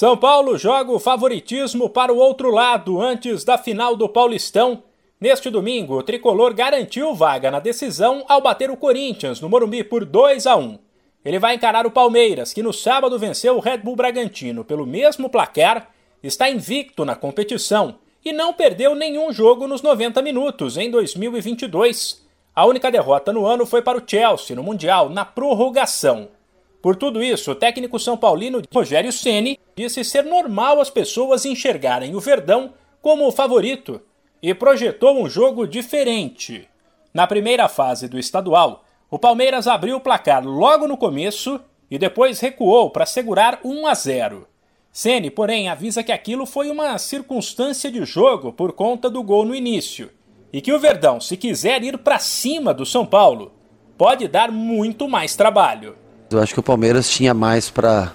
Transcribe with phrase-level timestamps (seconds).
[0.00, 4.82] São Paulo joga o favoritismo para o outro lado antes da final do Paulistão.
[5.20, 10.06] Neste domingo, o tricolor garantiu vaga na decisão ao bater o Corinthians no Morumbi por
[10.06, 10.78] 2 a 1.
[11.22, 15.28] Ele vai encarar o Palmeiras, que no sábado venceu o Red Bull Bragantino pelo mesmo
[15.28, 15.90] placar,
[16.22, 22.26] está invicto na competição e não perdeu nenhum jogo nos 90 minutos em 2022.
[22.56, 26.30] A única derrota no ano foi para o Chelsea no Mundial na prorrogação.
[26.82, 32.14] Por tudo isso, o técnico são paulino Rogério Ceni disse ser normal as pessoas enxergarem
[32.14, 34.00] o Verdão como o favorito
[34.42, 36.66] e projetou um jogo diferente.
[37.12, 42.40] Na primeira fase do estadual, o Palmeiras abriu o placar logo no começo e depois
[42.40, 44.46] recuou para segurar 1 a 0.
[44.92, 49.54] Ceni, porém, avisa que aquilo foi uma circunstância de jogo por conta do gol no
[49.54, 50.10] início
[50.52, 53.52] e que o Verdão, se quiser ir para cima do São Paulo,
[53.96, 55.96] pode dar muito mais trabalho.
[56.30, 58.12] Eu acho que o Palmeiras tinha mais para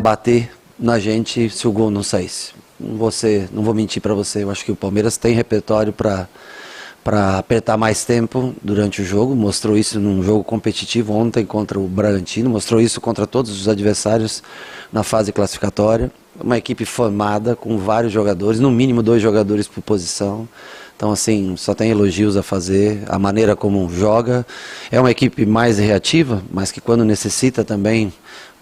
[0.00, 2.54] bater na gente se o gol não saísse.
[2.80, 5.92] Não vou, ser, não vou mentir para você, eu acho que o Palmeiras tem repertório
[5.92, 6.26] para
[7.04, 11.86] para apertar mais tempo durante o jogo, mostrou isso num jogo competitivo ontem contra o
[11.86, 14.42] Bragantino, mostrou isso contra todos os adversários
[14.92, 16.10] na fase classificatória.
[16.40, 20.48] Uma equipe formada com vários jogadores, no mínimo dois jogadores por posição.
[20.96, 24.46] Então, assim, só tem elogios a fazer, a maneira como joga.
[24.90, 28.12] É uma equipe mais reativa, mas que quando necessita também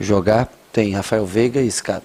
[0.00, 2.02] jogar, tem Rafael Veiga e Scar.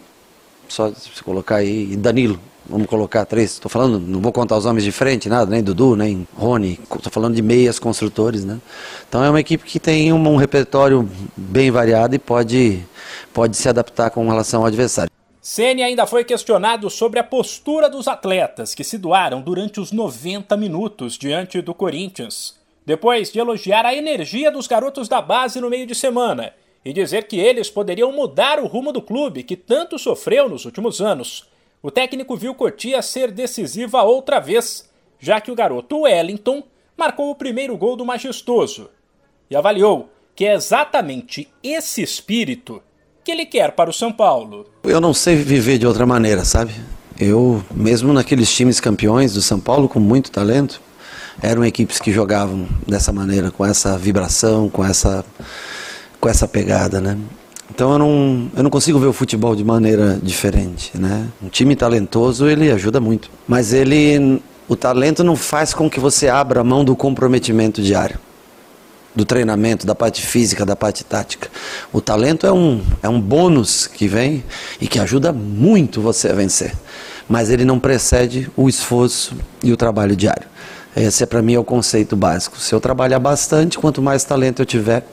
[0.68, 2.40] Só se colocar aí, e Danilo.
[2.70, 3.54] Vamos colocar três.
[3.54, 6.80] Estou falando, não vou contar os homens de frente, nada, nem Dudu, nem Rony.
[6.84, 8.60] Estou falando de meias construtores, né?
[9.08, 12.86] Então é uma equipe que tem um, um repertório bem variado e pode,
[13.34, 15.09] pode se adaptar com relação ao adversário.
[15.52, 20.56] Ceni ainda foi questionado sobre a postura dos atletas que se doaram durante os 90
[20.56, 25.88] minutos diante do Corinthians, depois de elogiar a energia dos garotos da base no meio
[25.88, 26.54] de semana
[26.86, 31.02] e dizer que eles poderiam mudar o rumo do clube que tanto sofreu nos últimos
[31.02, 31.50] anos.
[31.82, 36.62] O técnico viu Cotia ser decisiva outra vez, já que o garoto Wellington
[36.96, 38.88] marcou o primeiro gol do majestoso
[39.50, 42.84] e avaliou que é exatamente esse espírito
[43.30, 44.66] que ele quer para o São Paulo.
[44.84, 46.74] Eu não sei viver de outra maneira, sabe?
[47.20, 50.82] Eu, mesmo naqueles times campeões do São Paulo, com muito talento,
[51.40, 55.24] eram equipes que jogavam dessa maneira, com essa vibração, com essa,
[56.20, 57.20] com essa pegada, né?
[57.70, 61.28] Então eu não, eu não consigo ver o futebol de maneira diferente, né?
[61.40, 63.30] Um time talentoso, ele ajuda muito.
[63.48, 68.20] Mas ele, o talento não faz com que você abra a mão do comprometimento diário
[69.16, 71.50] do treinamento, da parte física, da parte tática.
[71.92, 74.44] O talento é um, é um bônus que vem
[74.80, 76.74] e que ajuda muito você a vencer.
[77.28, 80.48] Mas ele não precede o esforço e o trabalho diário.
[80.96, 82.60] Esse é para mim é o conceito básico.
[82.60, 85.06] Se eu trabalhar bastante, quanto mais talento eu tiver,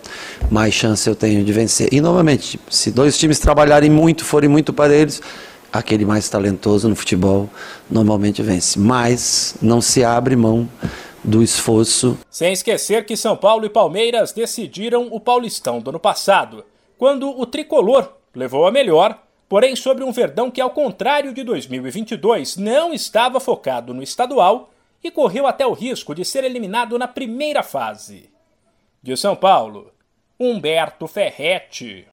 [0.50, 1.88] mais chance eu tenho de vencer.
[1.92, 5.20] E novamente, se dois times trabalharem muito, forem muito parelhos,
[5.72, 7.48] aquele mais talentoso no futebol
[7.90, 8.78] normalmente vence.
[8.78, 10.68] Mas não se abre mão
[11.26, 12.18] do esforço.
[12.30, 16.64] Sem esquecer que São Paulo e Palmeiras decidiram o Paulistão do ano passado,
[16.96, 22.56] quando o tricolor levou a melhor, porém sobre um Verdão que, ao contrário de 2022,
[22.56, 24.70] não estava focado no estadual
[25.02, 28.30] e correu até o risco de ser eliminado na primeira fase.
[29.02, 29.92] De São Paulo,
[30.38, 32.04] Humberto Ferretti.